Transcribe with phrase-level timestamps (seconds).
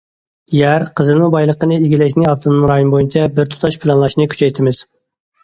[0.59, 4.83] يەر، قېزىلما بايلىقنى ئىگىلەشنى ئاپتونوم رايون بويىچە بىر تۇتاش پىلانلاشنى كۈچەيتىمىز.